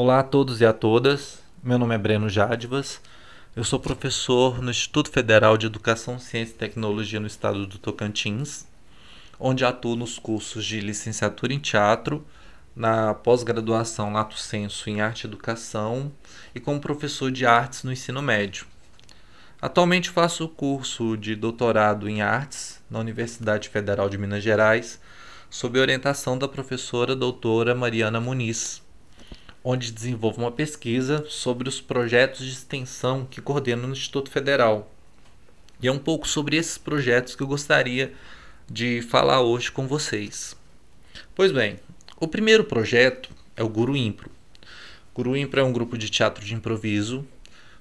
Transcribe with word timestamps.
Olá 0.00 0.20
a 0.20 0.22
todos 0.22 0.60
e 0.60 0.64
a 0.64 0.72
todas. 0.72 1.40
Meu 1.60 1.76
nome 1.76 1.92
é 1.92 1.98
Breno 1.98 2.28
Jadivas. 2.28 3.00
Eu 3.56 3.64
sou 3.64 3.80
professor 3.80 4.62
no 4.62 4.70
Instituto 4.70 5.10
Federal 5.10 5.58
de 5.58 5.66
Educação, 5.66 6.20
Ciência 6.20 6.52
e 6.52 6.56
Tecnologia 6.56 7.18
no 7.18 7.26
estado 7.26 7.66
do 7.66 7.78
Tocantins, 7.78 8.64
onde 9.40 9.64
atuo 9.64 9.96
nos 9.96 10.16
cursos 10.16 10.64
de 10.64 10.78
licenciatura 10.78 11.52
em 11.52 11.58
teatro, 11.58 12.24
na 12.76 13.12
pós-graduação 13.12 14.12
Lato 14.12 14.38
Senso 14.38 14.88
em 14.88 15.00
Arte 15.00 15.24
e 15.24 15.26
Educação 15.26 16.12
e 16.54 16.60
como 16.60 16.80
professor 16.80 17.32
de 17.32 17.44
artes 17.44 17.82
no 17.82 17.92
ensino 17.92 18.22
médio. 18.22 18.66
Atualmente 19.60 20.10
faço 20.10 20.44
o 20.44 20.48
curso 20.48 21.16
de 21.16 21.34
doutorado 21.34 22.08
em 22.08 22.22
artes 22.22 22.80
na 22.88 23.00
Universidade 23.00 23.68
Federal 23.68 24.08
de 24.08 24.16
Minas 24.16 24.44
Gerais, 24.44 25.00
sob 25.50 25.80
orientação 25.80 26.38
da 26.38 26.46
professora 26.46 27.16
doutora 27.16 27.74
Mariana 27.74 28.20
Muniz, 28.20 28.86
onde 29.70 29.92
desenvolvo 29.92 30.40
uma 30.40 30.50
pesquisa 30.50 31.26
sobre 31.28 31.68
os 31.68 31.78
projetos 31.78 32.42
de 32.42 32.52
extensão 32.52 33.26
que 33.30 33.38
coordeno 33.38 33.86
no 33.86 33.92
Instituto 33.92 34.30
Federal. 34.30 34.90
E 35.82 35.86
é 35.86 35.92
um 35.92 35.98
pouco 35.98 36.26
sobre 36.26 36.56
esses 36.56 36.78
projetos 36.78 37.36
que 37.36 37.42
eu 37.42 37.46
gostaria 37.46 38.14
de 38.66 39.02
falar 39.02 39.42
hoje 39.42 39.70
com 39.70 39.86
vocês. 39.86 40.56
Pois 41.34 41.52
bem, 41.52 41.78
o 42.18 42.26
primeiro 42.26 42.64
projeto 42.64 43.28
é 43.54 43.62
o 43.62 43.68
Guru 43.68 43.94
Impro. 43.94 44.30
Guru 45.14 45.36
Impro 45.36 45.60
é 45.60 45.64
um 45.64 45.72
grupo 45.72 45.98
de 45.98 46.08
teatro 46.08 46.42
de 46.42 46.54
improviso 46.54 47.22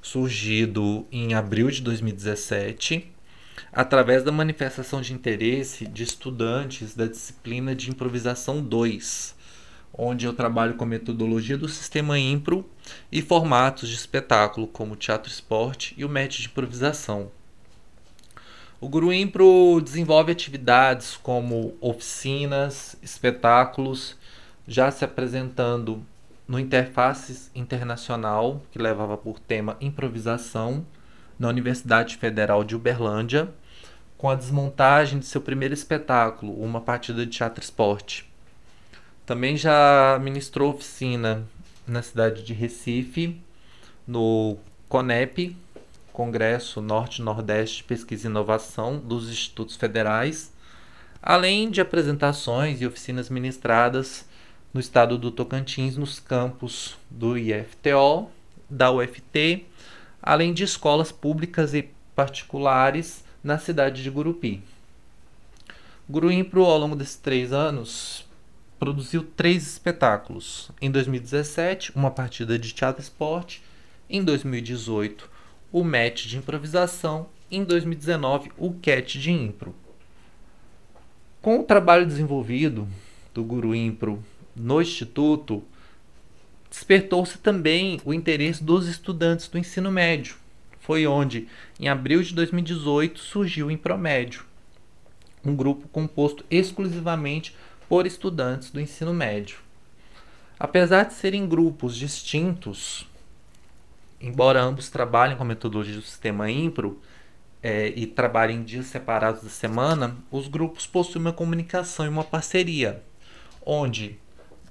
surgido 0.02 1.08
em 1.10 1.36
abril 1.36 1.72
de 1.72 1.82
2017, 1.82 3.10
através 3.72 4.24
da 4.24 4.32
manifestação 4.34 5.00
de 5.00 5.14
interesse 5.14 5.88
de 5.88 6.04
estudantes 6.04 6.94
da 6.94 7.08
disciplina 7.08 7.74
de 7.74 7.90
improvisação 7.90 8.62
2, 8.62 9.37
onde 9.98 10.26
eu 10.26 10.34
trabalho 10.34 10.76
com 10.76 10.84
a 10.84 10.88
metodologia 10.88 11.58
do 11.58 11.68
sistema 11.68 12.20
Impro 12.20 12.70
e 13.12 13.22
formatos 13.22 13.90
de 13.90 13.96
espetáculo 13.96 14.68
como 14.68 14.96
teatro 14.96 15.32
esporte 15.32 15.96
e 15.98 16.06
o 16.06 16.10
match 16.10 16.40
de 16.40 16.48
improvisação. 16.48 17.32
O 18.80 18.88
Guru 18.88 19.12
Impro 19.12 19.82
desenvolve 19.84 20.32
atividades 20.32 21.18
como 21.18 21.76
oficinas, 21.82 22.96
espetáculos, 23.02 24.16
já 24.68 24.92
se 24.92 25.04
apresentando 25.04 26.06
no 26.48 26.60
Interfaces 26.60 27.50
Internacional, 27.56 28.62
que 28.72 28.78
levava 28.78 29.18
por 29.18 29.40
tema 29.40 29.78
improvisação, 29.82 30.86
na 31.40 31.50
Universidade 31.50 32.18
Federal 32.18 32.64
de 32.64 32.76
Uberlândia, 32.76 33.50
com 34.18 34.30
a 34.30 34.36
desmontagem 34.36 35.20
de 35.20 35.26
seu 35.26 35.42
primeiro 35.42 35.74
espetáculo, 35.74 36.54
uma 36.62 36.82
partida 36.82 37.26
de 37.26 37.32
teatro 37.32 37.64
esporte. 37.64 38.28
Também 39.28 39.58
já 39.58 40.18
ministrou 40.24 40.72
oficina 40.72 41.46
na 41.86 42.02
cidade 42.02 42.44
de 42.44 42.54
Recife, 42.54 43.38
no 44.08 44.56
CONEP, 44.88 45.54
Congresso 46.14 46.80
Norte-Nordeste 46.80 47.80
de 47.80 47.84
Pesquisa 47.84 48.26
e 48.26 48.32
Inovação 48.32 48.98
dos 48.98 49.30
Institutos 49.30 49.76
Federais, 49.76 50.54
além 51.22 51.70
de 51.70 51.82
apresentações 51.82 52.80
e 52.80 52.88
oficinas 52.88 53.30
ministradas 53.30 54.26
no 54.74 54.80
estado 54.80 55.18
do 55.18 55.30
Tocantins, 55.30 55.98
nos 55.98 56.22
campos 56.22 56.98
do 57.10 57.38
IFTO, 57.38 58.30
da 58.70 58.94
UFT, 58.94 59.66
além 60.24 60.54
de 60.54 60.64
escolas 60.64 61.12
públicas 61.12 61.74
e 61.74 61.90
particulares 62.16 63.26
na 63.44 63.60
cidade 63.60 64.02
de 64.02 64.10
Gurupi. 64.10 64.64
Guruimpro, 66.10 66.64
ao 66.64 66.78
longo 66.78 66.96
desses 66.96 67.18
três 67.18 67.52
anos, 67.52 68.26
produziu 68.80 69.24
três 69.36 69.68
espetáculos. 69.68 70.72
Em 70.82 70.90
2017, 70.90 71.92
uma 71.96 72.12
partida 72.12 72.58
de 72.58 72.74
teatro 72.74 73.02
esporte. 73.02 73.64
Em 74.10 74.24
2018, 74.24 75.30
o 75.72 75.84
match 75.84 76.26
de 76.26 76.38
improvisação. 76.38 77.28
Em 77.50 77.64
2019, 77.64 78.52
o 78.58 78.74
catch 78.74 79.16
de 79.16 79.32
impro. 79.32 79.74
Com 81.42 81.60
o 81.60 81.64
trabalho 81.64 82.06
desenvolvido 82.06 82.88
do 83.34 83.44
Guru 83.44 83.74
Impro 83.74 84.24
no 84.56 84.82
Instituto, 84.82 85.64
despertou-se 86.70 87.38
também 87.38 88.02
o 88.04 88.14
interesse 88.14 88.64
dos 88.64 88.88
estudantes 88.88 89.48
do 89.48 89.58
ensino 89.58 89.92
médio. 89.92 90.36
Foi 90.80 91.06
onde, 91.06 91.48
em 91.80 91.88
abril 91.88 92.22
de 92.22 92.34
2018, 92.34 93.20
surgiu 93.20 93.68
o 93.68 93.72
Impromédio, 93.72 94.46
um 95.46 95.56
grupo 95.56 95.88
composto 95.88 96.46
exclusivamente 96.50 97.56
por 97.88 98.06
estudantes 98.06 98.72
do 98.72 98.80
ensino 98.80 99.14
médio. 99.14 99.58
Apesar 100.60 101.04
de 101.06 101.14
serem 101.14 101.48
grupos 101.48 101.96
distintos, 101.96 103.08
embora 104.20 104.62
ambos 104.62 104.90
trabalhem 104.90 105.38
com 105.38 105.44
a 105.44 105.48
metodologia 105.48 105.96
do 105.96 106.02
sistema 106.02 106.50
Impro 106.50 107.00
é, 107.62 107.90
e 107.90 108.08
trabalhem 108.08 108.58
em 108.58 108.64
dias 108.64 108.88
separados 108.88 109.44
da 109.44 109.50
semana, 109.50 110.18
os 110.32 110.48
grupos 110.48 110.88
possuem 110.88 111.26
uma 111.26 111.34
comunicação 111.34 112.06
e 112.06 112.10
uma 112.10 112.24
parceria, 112.24 113.04
onde 113.66 114.20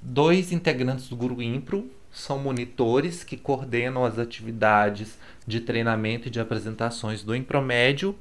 Dois 0.09 0.53
integrantes 0.53 1.09
do 1.09 1.17
Grupo 1.17 1.43
Impro 1.43 1.91
são 2.13 2.39
monitores 2.39 3.25
que 3.25 3.37
coordenam 3.37 4.05
as 4.05 4.21
atividades 4.21 5.19
de 5.45 5.61
treinamento 5.61 6.29
e 6.29 6.31
de 6.31 6.39
apresentações 6.39 7.25
do 7.25 7.35
Impromédio 7.35 8.15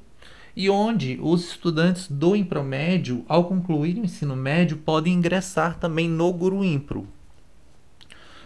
e 0.56 0.70
onde 0.70 1.18
os 1.20 1.50
estudantes 1.50 2.08
do 2.08 2.34
Impromédio, 2.34 3.26
ao 3.28 3.44
concluir 3.44 3.98
o 3.98 4.04
ensino 4.04 4.34
médio, 4.34 4.78
podem 4.78 5.12
ingressar 5.12 5.78
também 5.78 6.08
no 6.08 6.32
Guru 6.32 6.64
Impro. 6.64 7.06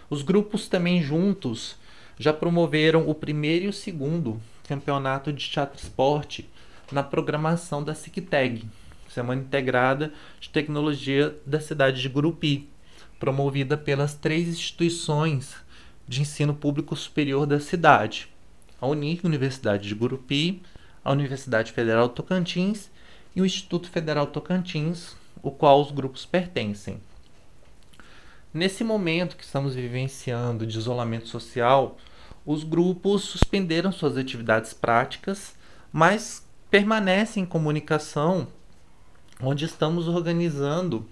Os 0.09 0.21
grupos 0.21 0.67
também 0.67 1.01
juntos 1.01 1.77
já 2.19 2.33
promoveram 2.33 3.09
o 3.09 3.15
primeiro 3.15 3.65
e 3.65 3.67
o 3.69 3.73
segundo 3.73 4.41
campeonato 4.67 5.31
de 5.31 5.49
teatro 5.49 5.81
esporte 5.81 6.49
na 6.91 7.01
programação 7.01 7.81
da 7.81 7.95
SICTEG, 7.95 8.65
Semana 9.07 9.41
Integrada 9.41 10.11
de 10.39 10.49
Tecnologia 10.49 11.33
da 11.45 11.61
cidade 11.61 12.01
de 12.01 12.09
Gurupi, 12.09 12.67
promovida 13.19 13.77
pelas 13.77 14.13
três 14.13 14.49
instituições 14.49 15.55
de 16.05 16.21
ensino 16.21 16.53
público 16.53 16.93
superior 16.93 17.45
da 17.45 17.59
cidade: 17.61 18.27
a 18.81 18.87
UNIC, 18.87 19.25
Universidade 19.25 19.87
de 19.87 19.95
Gurupi, 19.95 20.61
a 21.03 21.11
Universidade 21.11 21.71
Federal 21.71 22.09
Tocantins 22.09 22.89
e 23.35 23.41
o 23.41 23.45
Instituto 23.45 23.89
Federal 23.89 24.27
Tocantins, 24.27 25.15
o 25.41 25.51
qual 25.51 25.81
os 25.81 25.91
grupos 25.91 26.25
pertencem. 26.25 27.01
Nesse 28.53 28.83
momento 28.83 29.37
que 29.37 29.43
estamos 29.43 29.75
vivenciando 29.75 30.67
de 30.67 30.77
isolamento 30.77 31.27
social, 31.27 31.97
os 32.45 32.63
grupos 32.63 33.23
suspenderam 33.23 33.91
suas 33.91 34.17
atividades 34.17 34.73
práticas, 34.73 35.55
mas 35.91 36.45
permanecem 36.69 37.43
em 37.43 37.45
comunicação, 37.45 38.47
onde 39.41 39.65
estamos 39.65 40.07
organizando 40.07 41.07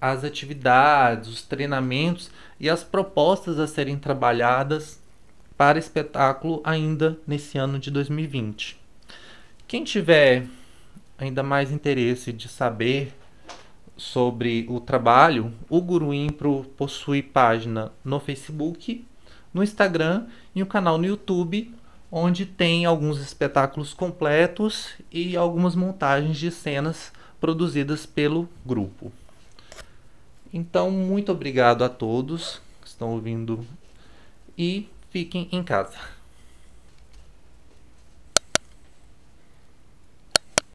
as 0.00 0.24
atividades, 0.24 1.28
os 1.28 1.42
treinamentos 1.42 2.30
e 2.58 2.68
as 2.68 2.82
propostas 2.82 3.60
a 3.60 3.68
serem 3.68 3.96
trabalhadas 3.96 5.00
para 5.56 5.78
espetáculo 5.78 6.60
ainda 6.64 7.16
nesse 7.24 7.56
ano 7.56 7.78
de 7.78 7.88
2020. 7.92 8.81
Quem 9.72 9.84
tiver 9.84 10.46
ainda 11.16 11.42
mais 11.42 11.72
interesse 11.72 12.30
de 12.30 12.46
saber 12.46 13.10
sobre 13.96 14.66
o 14.68 14.78
trabalho, 14.78 15.50
o 15.66 15.80
Guru 15.80 16.12
Impro 16.12 16.66
possui 16.76 17.22
página 17.22 17.90
no 18.04 18.20
Facebook, 18.20 19.02
no 19.50 19.62
Instagram 19.62 20.26
e 20.54 20.62
um 20.62 20.66
canal 20.66 20.98
no 20.98 21.06
YouTube, 21.06 21.74
onde 22.10 22.44
tem 22.44 22.84
alguns 22.84 23.18
espetáculos 23.18 23.94
completos 23.94 24.90
e 25.10 25.38
algumas 25.38 25.74
montagens 25.74 26.36
de 26.36 26.50
cenas 26.50 27.10
produzidas 27.40 28.04
pelo 28.04 28.46
grupo. 28.66 29.10
Então, 30.52 30.90
muito 30.90 31.32
obrigado 31.32 31.82
a 31.82 31.88
todos 31.88 32.60
que 32.82 32.88
estão 32.88 33.12
ouvindo 33.12 33.66
e 34.58 34.86
fiquem 35.08 35.48
em 35.50 35.64
casa. 35.64 35.96